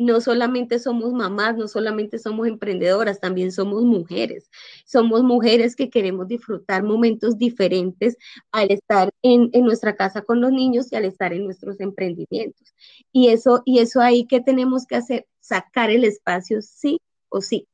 [0.00, 4.50] no solamente somos mamás, no solamente somos emprendedoras, también somos mujeres.
[4.86, 8.16] Somos mujeres que queremos disfrutar momentos diferentes
[8.50, 12.74] al estar en, nuestra casa con los niños y al estar en nuestros emprendimientos.
[13.12, 17.68] Y eso, y eso ahí que tenemos que hacer, sacar el espacio sí o sí.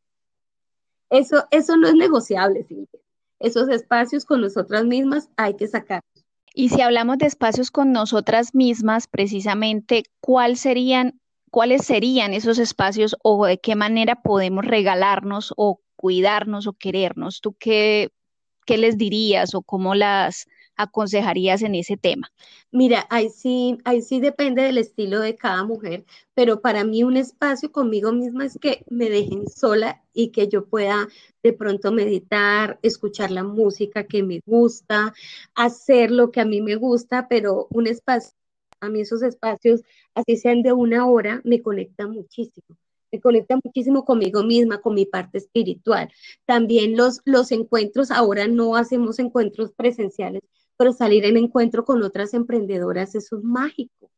[1.10, 2.88] Eso, eso no es negociable, Silvia.
[3.38, 6.15] Esos espacios con nosotras mismas hay que sacarlos.
[6.58, 13.14] Y si hablamos de espacios con nosotras mismas, precisamente, ¿cuál serían ¿cuáles serían esos espacios
[13.22, 17.42] o de qué manera podemos regalarnos o cuidarnos o querernos?
[17.42, 18.10] ¿Tú qué,
[18.64, 22.30] qué les dirías o cómo las aconsejarías en ese tema?
[22.70, 27.16] Mira, ahí sí, ahí sí depende del estilo de cada mujer, pero para mí un
[27.16, 31.08] espacio conmigo misma es que me dejen sola y que yo pueda
[31.42, 35.14] de pronto meditar, escuchar la música que me gusta,
[35.54, 38.36] hacer lo que a mí me gusta, pero un espacio
[38.80, 39.82] a mí esos espacios,
[40.14, 42.76] así sean de una hora, me conectan muchísimo.
[43.12, 46.10] Me conecta muchísimo conmigo misma, con mi parte espiritual.
[46.44, 50.42] También los, los encuentros, ahora no hacemos encuentros presenciales,
[50.76, 54.10] pero salir en encuentro con otras emprendedoras, eso es mágico.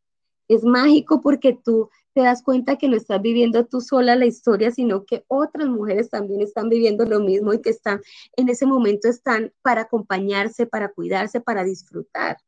[0.49, 4.71] Es mágico porque tú te das cuenta que no estás viviendo tú sola la historia,
[4.71, 8.01] sino que otras mujeres también están viviendo lo mismo y que están
[8.37, 12.39] en ese momento están para acompañarse, para cuidarse, para disfrutar.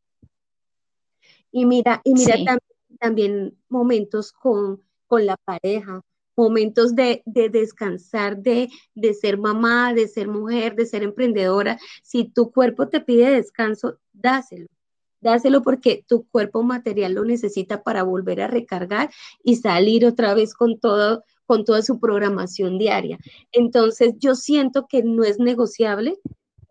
[1.52, 2.58] Y mira, y mira
[2.98, 6.02] también, momentos con, con la pareja,
[6.40, 11.78] momentos de, descansar, de, de, ser mamá, de ser mujer, de ser emprendedora.
[12.02, 14.66] Si tu cuerpo te pide descanso, dáselo.
[15.20, 19.10] Dáselo porque tu cuerpo material lo necesita para volver a recargar
[19.44, 23.18] y salir otra vez con todo, con toda su programación diaria.
[23.52, 26.18] Entonces, yo siento que no es negociable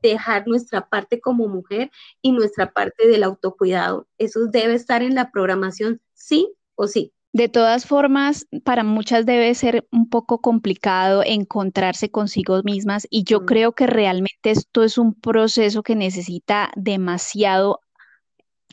[0.01, 1.91] dejar nuestra parte como mujer
[2.23, 4.07] y nuestra parte del autocuidado.
[4.17, 7.13] Eso debe estar en la programación, sí o sí.
[7.31, 13.41] De todas formas, para muchas debe ser un poco complicado encontrarse consigo mismas y yo
[13.41, 13.45] mm.
[13.45, 17.81] creo que realmente esto es un proceso que necesita demasiado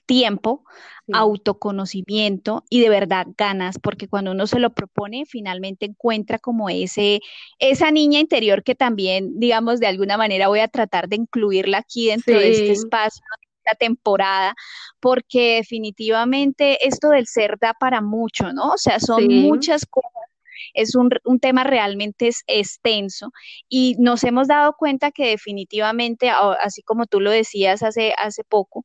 [0.06, 0.64] tiempo,
[1.12, 7.20] autoconocimiento y de verdad ganas, porque cuando uno se lo propone, finalmente encuentra como ese,
[7.58, 12.08] esa niña interior que también, digamos, de alguna manera voy a tratar de incluirla aquí
[12.08, 13.22] dentro de este espacio,
[13.66, 14.54] esta temporada,
[15.00, 18.72] porque definitivamente esto del ser da para mucho, ¿no?
[18.72, 20.12] O sea, son muchas cosas
[20.74, 23.30] es un, tema realmente extenso
[23.68, 28.84] y nos hemos dado cuenta que definitivamente, así como tú lo decías hace, hace poco,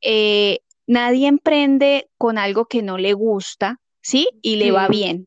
[0.00, 4.28] eh, nadie emprende con algo que no le gusta, ¿sí?
[4.42, 5.26] Y le va bien.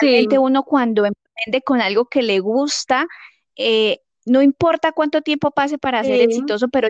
[0.00, 3.06] Realmente uno cuando emprende con algo que le gusta,
[3.56, 6.88] eh, no importa cuánto tiempo pase para ser exitoso, pero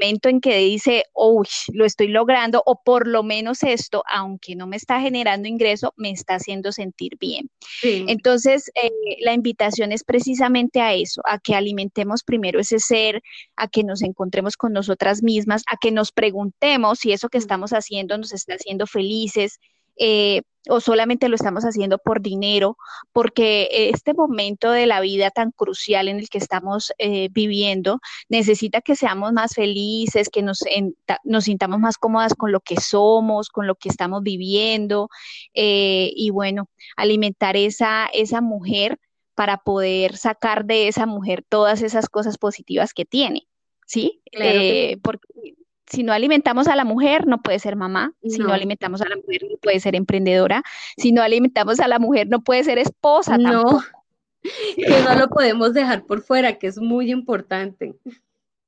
[0.00, 4.66] momento en que dice, oh, lo estoy logrando, o por lo menos esto, aunque no
[4.66, 7.50] me está generando ingreso, me está haciendo sentir bien.
[7.82, 13.22] Entonces, eh, la invitación es precisamente a eso, a que alimentemos primero ese ser,
[13.56, 17.72] a que nos encontremos con nosotras mismas, a que nos preguntemos si eso que estamos
[17.72, 19.58] haciendo nos está haciendo felices,
[20.02, 22.78] eh, o solamente lo estamos haciendo por dinero,
[23.12, 28.80] porque este momento de la vida tan crucial en el que estamos eh, viviendo necesita
[28.80, 30.64] que seamos más felices, que nos,
[31.24, 35.10] nos, sintamos más cómodas con lo que somos, con lo que estamos viviendo,
[35.52, 38.98] eh, y bueno, alimentar esa, esa mujer
[39.34, 43.46] para poder sacar de esa mujer todas esas cosas positivas que tiene.
[43.86, 44.22] ¿Sí?
[45.02, 45.26] porque
[45.90, 48.14] si no alimentamos a la mujer, no puede ser mamá.
[48.22, 50.62] Si no alimentamos a la mujer, no puede ser emprendedora.
[50.96, 53.36] Si no alimentamos a la mujer, no puede ser esposa.
[53.36, 53.80] No,
[54.76, 57.96] que no lo podemos dejar por fuera, que es muy importante.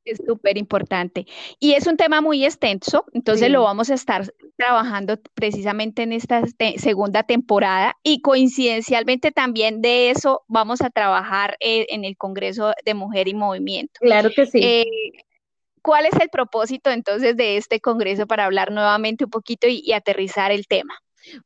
[0.04, 1.26] Es súper importante.
[1.60, 6.42] Y es un tema muy extenso, entonces lo vamos a estar trabajando precisamente en esta
[6.76, 12.94] segunda temporada y coincidencialmente también de eso vamos a trabajar eh, en el Congreso de
[12.94, 13.92] Mujer y Movimiento.
[14.00, 14.58] Claro que sí.
[14.60, 14.84] Eh,
[15.82, 20.52] ¿Cuál es el propósito entonces de este congreso para hablar nuevamente un poquito y, aterrizar
[20.52, 20.94] el tema?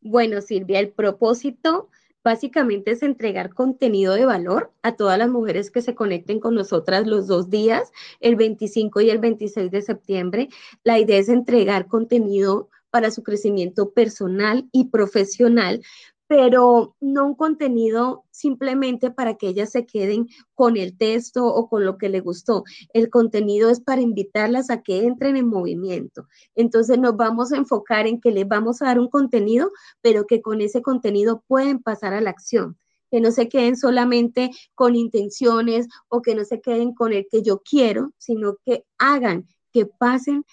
[0.00, 1.88] Bueno, Silvia, el propósito
[2.22, 7.06] básicamente es entregar contenido de valor a todas las mujeres que se conecten con nosotras
[7.06, 10.48] los dos días, el 25 y el 26 de septiembre.
[10.82, 15.82] La idea es entregar contenido para su crecimiento personal y profesional,
[16.28, 21.84] pero no un contenido simplemente para que ellas se queden con el texto o con
[21.84, 22.64] lo que le gustó.
[22.92, 26.26] El contenido es para invitarlas a que entren en movimiento.
[26.54, 30.42] Entonces nos vamos a enfocar en que les vamos a dar un contenido, pero que
[30.42, 32.76] con ese contenido pueden pasar a la acción
[33.10, 37.42] que no se queden solamente con intenciones o que no se queden con el que
[37.42, 40.44] yo quiero, sino que hagan, que pasen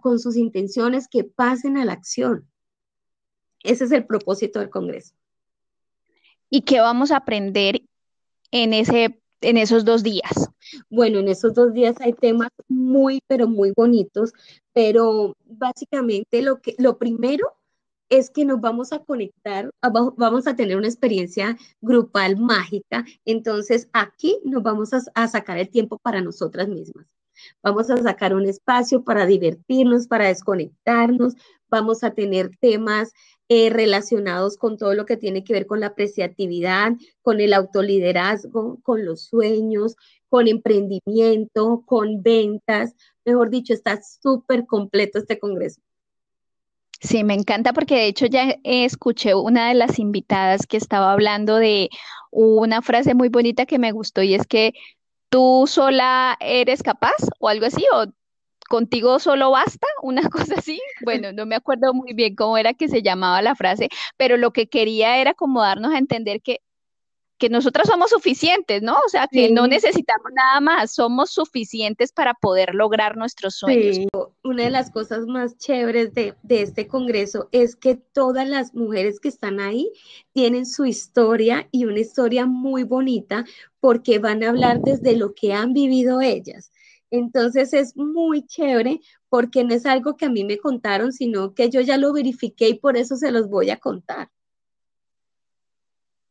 [0.00, 2.48] con sus intenciones, que pasen a la acción.
[3.62, 5.14] Ese es el propósito del Congreso.
[6.50, 7.82] ¿Y qué vamos a aprender
[8.50, 10.50] en, ese, en esos dos días?
[10.90, 14.32] Bueno, en esos dos días hay temas muy, pero muy bonitos,
[14.72, 17.54] pero básicamente lo, que, lo primero
[18.08, 19.70] es que nos vamos a conectar,
[20.16, 25.68] vamos a tener una experiencia grupal mágica, entonces aquí nos vamos a, a sacar el
[25.68, 27.06] tiempo para nosotras mismas.
[27.62, 31.34] Vamos a sacar un espacio para divertirnos, para desconectarnos,
[31.70, 33.12] vamos a tener temas
[33.48, 38.78] eh, relacionados con todo lo que tiene que ver con la apreciatividad, con el autoliderazgo,
[38.82, 39.96] con los sueños,
[40.28, 42.94] con emprendimiento, con ventas.
[43.24, 45.80] Mejor dicho, está súper completo este congreso.
[47.00, 51.56] Sí, me encanta porque de hecho ya escuché una de las invitadas que estaba hablando
[51.56, 51.90] de
[52.30, 54.72] una frase muy bonita que me gustó y es que
[55.28, 58.06] tú sola eres capaz o algo así, o
[58.68, 60.80] contigo solo basta, una cosa así.
[61.04, 64.52] Bueno, no me acuerdo muy bien cómo era que se llamaba la frase, pero lo
[64.52, 66.60] que quería era como darnos a entender que
[67.38, 68.96] que nosotras somos suficientes, ¿no?
[69.06, 73.96] O sea, que no necesitamos nada más, somos suficientes para poder lograr nuestros sueños.
[73.96, 74.08] Sí.
[74.42, 79.20] Una de las cosas más chéveres de, de, este congreso es que todas las mujeres
[79.20, 79.90] que están ahí
[80.32, 83.44] tienen su historia y una historia muy bonita
[83.80, 86.72] porque van a hablar desde lo que han vivido ellas.
[87.10, 91.70] Entonces es muy chévere porque no es algo que a mí me contaron, sino que
[91.70, 94.28] yo ya lo verifiqué y por eso se los voy a contar.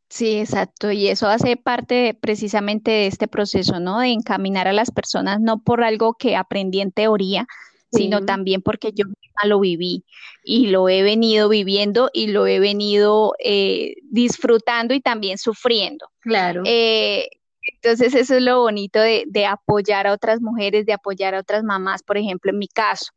[0.10, 0.92] Sí, exacto.
[0.92, 4.00] Y eso hace parte precisamente de este proceso, ¿no?
[4.00, 7.46] De encaminar a las personas no por algo que aprendí en teoría,
[7.92, 10.04] sino también porque yo misma lo viví
[10.44, 16.08] y lo he venido viviendo y lo he venido eh, disfrutando y también sufriendo.
[16.20, 16.64] Claro.
[16.66, 17.30] Eh,
[17.74, 22.04] entonces eso es lo bonito de, apoyar a otras mujeres, de apoyar a otras mamás,
[22.04, 23.12] por ejemplo, en mi caso.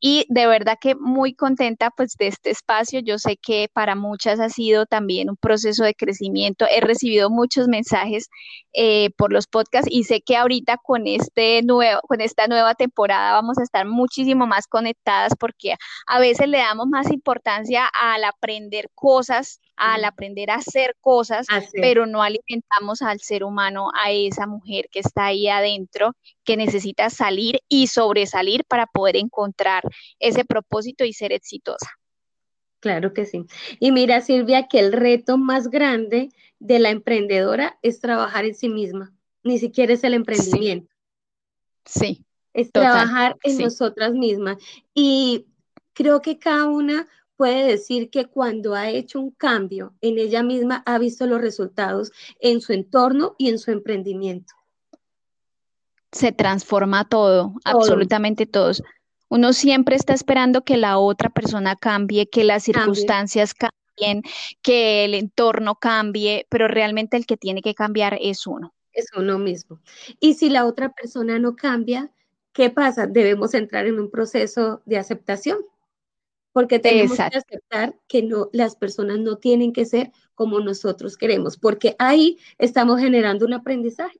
[0.00, 3.00] Y de verdad que muy contenta pues de este espacio.
[3.00, 6.66] Yo sé que para muchas ha sido también un proceso de crecimiento.
[6.70, 8.28] He recibido muchos mensajes
[8.72, 13.32] eh, por los podcasts y sé que ahorita con, este nuevo, con esta nueva temporada
[13.32, 18.90] vamos a estar muchísimo más conectadas porque a veces le damos más importancia al aprender
[18.94, 24.88] cosas al aprender a hacer cosas, pero no alimentamos al ser humano, a esa mujer
[24.90, 26.14] que está ahí adentro,
[26.44, 29.82] que necesita salir y sobresalir para poder encontrar
[30.18, 31.90] ese propósito y ser exitosa.
[32.80, 33.46] Claro que sí.
[33.80, 38.68] Y mira, Silvia, que el reto más grande de la emprendedora es trabajar en sí
[38.68, 40.92] misma, ni siquiera es el emprendimiento.
[41.86, 42.24] Sí.
[42.52, 44.58] es trabajar en nosotras mismas.
[44.94, 45.46] Y
[45.92, 50.82] creo que cada una puede decir que cuando ha hecho un cambio en ella misma
[50.86, 54.54] ha visto los resultados en su entorno y en su emprendimiento.
[56.12, 58.82] Se transforma todo, absolutamente todos.
[59.28, 64.22] Uno siempre está esperando que la otra persona cambie, que las circunstancias cambien,
[64.62, 68.72] que el entorno cambie, pero realmente el que tiene que cambiar es uno.
[68.92, 69.80] Es uno mismo.
[70.20, 72.12] Y si la otra persona no cambia,
[72.52, 73.08] ¿qué pasa?
[73.08, 75.58] Debemos entrar en un proceso de aceptación,
[76.54, 81.58] porque tenemos que aceptar que no, las personas no tienen que ser como nosotros queremos,
[81.58, 84.16] porque ahí estamos generando un aprendizaje.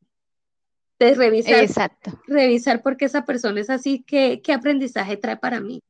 [0.99, 2.21] De revisar, Exacto.
[2.27, 5.81] revisar por qué esa persona es así, qué, qué aprendizaje trae para mí.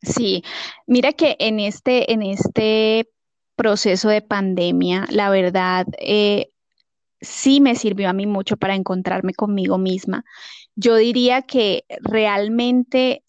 [0.00, 0.42] Sí,
[0.86, 3.10] mira que en este, en este
[3.54, 6.50] proceso de pandemia, la verdad, eh,
[7.20, 10.24] sí me sirvió a mí mucho para encontrarme conmigo misma.
[10.76, 13.22] Yo diría que realmente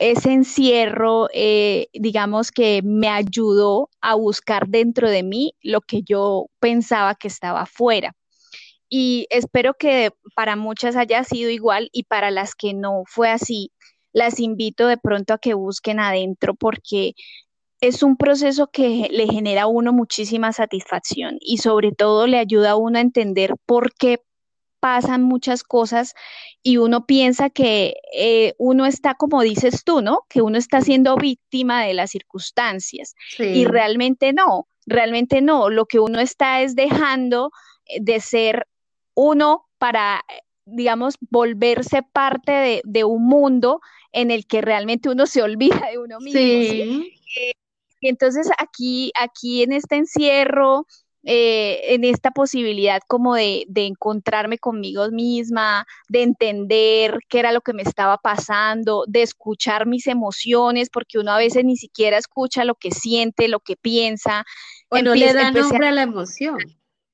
[0.00, 6.46] ese encierro, eh, digamos que me ayudó a buscar dentro de mí lo que yo
[6.58, 8.14] pensaba que estaba afuera.
[8.88, 13.72] Y espero que para muchas haya sido igual y para las que no fue así,
[14.12, 17.14] las invito de pronto a que busquen adentro porque
[17.82, 22.70] es un proceso que le genera a uno muchísima satisfacción y sobre todo le ayuda
[22.72, 24.22] a uno a entender por qué
[24.80, 26.14] pasan muchas cosas
[26.62, 30.22] y uno piensa que eh, uno está, como dices tú, ¿no?
[30.28, 35.70] Que uno está siendo víctima de las circunstancias y realmente no, realmente no.
[35.70, 37.52] Lo que uno está es dejando
[37.86, 38.66] eh, de ser
[39.14, 40.24] uno para,
[40.64, 43.80] digamos, volverse parte de, un mundo
[44.12, 46.40] en el que realmente uno se olvida de uno mismo.
[46.40, 47.12] ¿sí?
[47.36, 47.52] Eh,
[48.00, 50.86] y entonces aquí, aquí en este encierro,
[51.24, 57.60] eh, en esta posibilidad como de, de, encontrarme conmigo misma, de entender qué era lo
[57.60, 62.64] que me estaba pasando, de escuchar mis emociones, porque uno a veces ni siquiera escucha
[62.64, 64.44] lo que siente, lo que piensa.
[64.88, 66.58] O no le da nombre a la emoción.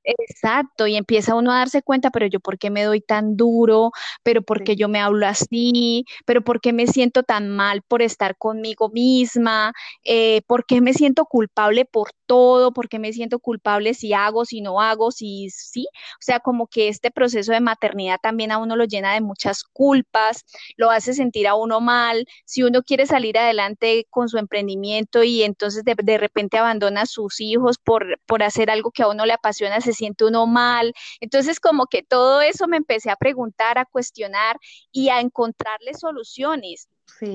[0.07, 3.91] Exacto, y empieza uno a darse cuenta, pero yo por qué me doy tan duro,
[4.23, 8.03] pero por qué yo me hablo así, pero por qué me siento tan mal por
[8.03, 9.73] estar conmigo misma,
[10.05, 14.45] eh, por qué me siento culpable por todo, por qué me siento culpable si hago,
[14.45, 15.87] si no hago, si sí.
[16.15, 19.65] O sea, como que este proceso de maternidad también a uno lo llena de muchas
[19.65, 20.45] culpas,
[20.77, 22.27] lo hace sentir a uno mal.
[22.45, 27.41] Si uno quiere salir adelante con su emprendimiento y entonces de, repente abandona a sus
[27.41, 30.95] hijos por, por hacer algo que a uno le apasiona, se siente uno mal.
[31.21, 34.59] Entonces, como que todo eso me empecé a preguntar, a cuestionar
[34.93, 36.89] y a encontrarle soluciones.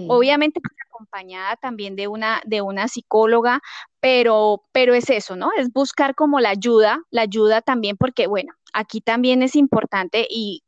[0.08, 3.62] Obviamente pues, acompañada también de una, de una psicóloga,
[4.00, 5.52] pero, pero es eso, ¿no?
[5.58, 10.64] Es buscar como la ayuda, la ayuda también porque, bueno, aquí también es importante y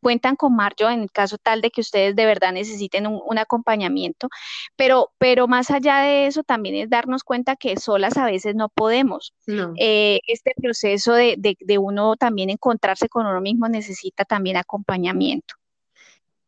[0.00, 4.28] cuentan con Marjo en el caso tal de que ustedes de verdad necesiten un, acompañamiento,
[4.76, 8.68] pero, pero más allá de eso también es darnos cuenta que solas a veces no
[8.68, 9.34] podemos.
[9.78, 15.54] Eh, este proceso de, de uno también encontrarse con uno mismo necesita también acompañamiento.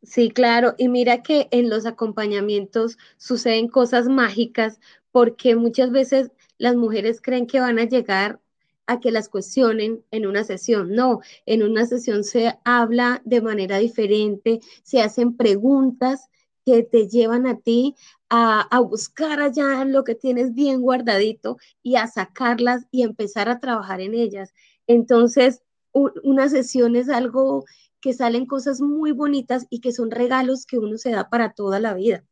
[0.02, 0.74] Sí, claro.
[0.78, 4.80] Y mira que en los acompañamientos suceden cosas mágicas
[5.10, 8.40] porque muchas veces las mujeres creen que van a llegar
[8.86, 10.94] a que las cuestionen en una sesión.
[10.94, 16.28] No, en una sesión se habla de manera diferente, se hacen preguntas
[16.64, 17.94] que te llevan a ti
[18.30, 24.00] a, buscar allá lo que tienes bien guardadito y a sacarlas y empezar a trabajar
[24.00, 24.54] en ellas.
[24.86, 27.64] Entonces, una sesión es algo
[28.00, 31.80] que salen cosas muy bonitas y que son regalos que uno se da para toda
[31.80, 32.24] la vida.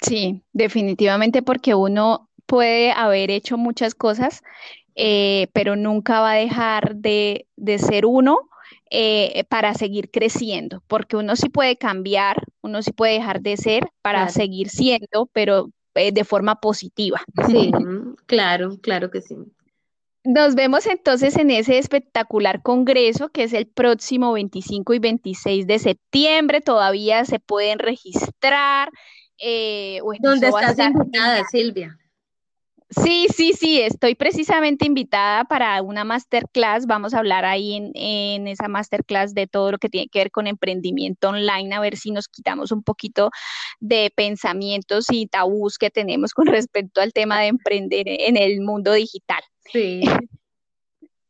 [0.00, 4.42] Sí, definitivamente porque uno puede haber hecho muchas cosas
[4.94, 7.46] eh, pero nunca va a dejar de,
[7.78, 8.50] ser uno
[8.90, 13.84] eh, para seguir creciendo, porque uno sí puede cambiar, uno sí puede dejar de ser
[14.02, 17.22] para seguir siendo, pero eh, de forma positiva.
[17.46, 17.70] Sí,
[18.26, 19.36] claro, claro que sí.
[20.22, 25.78] Nos vemos entonces en ese espectacular congreso que es el próximo 25 y 26 de
[25.78, 26.60] septiembre.
[26.60, 28.90] Todavía se pueden registrar.
[30.20, 31.96] ¿Dónde estás invitada, Silvia?
[32.90, 36.86] Sí, sí, sí, estoy precisamente invitada para una masterclass.
[36.86, 40.48] Vamos a hablar ahí en, esa masterclass de todo lo que tiene que ver con
[40.48, 43.30] emprendimiento online, a ver si nos quitamos un poquito
[43.78, 48.92] de pensamientos y tabús que tenemos con respecto al tema de emprender en el mundo
[48.92, 49.40] digital.
[49.64, 50.02] Sí.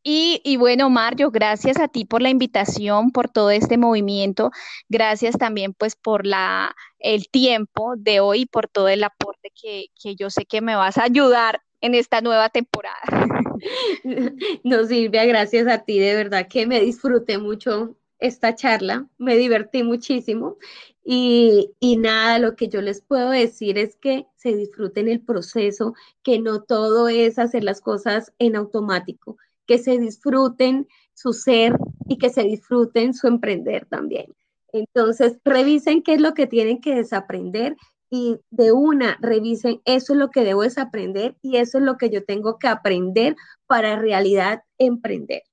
[0.03, 4.49] Y, y, bueno, Mario, gracias a ti por la invitación, por todo este movimiento.
[4.89, 10.15] Gracias también pues por la, el tiempo de hoy, por todo el aporte que, que
[10.15, 13.01] yo sé que me vas a ayudar en esta nueva temporada.
[14.63, 19.83] No, Silvia, gracias a ti, de verdad que me disfruté mucho esta charla, me divertí
[19.83, 20.57] muchísimo
[21.03, 26.39] y, nada, lo que yo les puedo decir es que se disfruten el proceso, que
[26.39, 31.75] no todo es hacer las cosas en automático, que se disfruten su ser
[32.07, 34.33] y que se disfruten su emprender también.
[34.73, 37.75] Entonces, revisen qué es lo que tienen que desaprender
[38.09, 42.09] y de una revisen, eso es lo que debo desaprender y eso es lo que
[42.09, 43.35] yo tengo que aprender
[43.67, 45.43] para realidad emprender.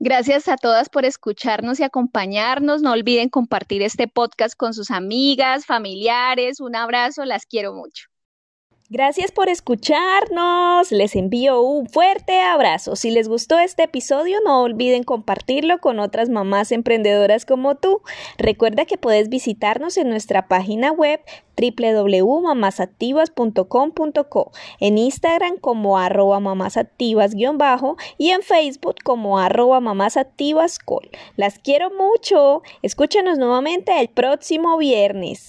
[0.00, 2.82] Gracias a todas por escucharnos y acompañarnos.
[2.82, 6.60] No olviden compartir este podcast con sus amigas, familiares.
[6.60, 8.11] Un abrazo, las quiero mucho.
[8.94, 10.92] Gracias por escucharnos.
[10.92, 12.94] Les envío un fuerte abrazo.
[12.94, 18.02] Si les gustó este episodio, no olviden compartirlo con otras mamás emprendedoras como tú.
[18.36, 21.22] Recuerda que puedes visitarnos en nuestra página web
[21.56, 31.08] www.mamasactivas.com.co, en Instagram como arroba mamasactivas-bajo y en Facebook como arroba mamasactivascol.
[31.36, 32.60] Las quiero mucho.
[32.82, 35.48] Escúchanos nuevamente el próximo viernes.